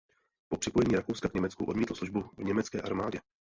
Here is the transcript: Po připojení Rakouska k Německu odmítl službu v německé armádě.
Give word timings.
Po 0.49 0.57
připojení 0.57 0.95
Rakouska 0.95 1.29
k 1.29 1.33
Německu 1.33 1.65
odmítl 1.65 1.95
službu 1.95 2.29
v 2.37 2.43
německé 2.43 2.81
armádě. 2.81 3.19